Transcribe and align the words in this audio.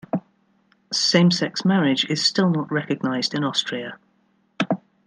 Same-sex 0.91 1.63
marriage 1.63 2.05
is 2.05 2.25
still 2.25 2.49
not 2.49 2.71
recognized 2.71 3.35
in 3.35 3.43
Austria. 3.43 3.99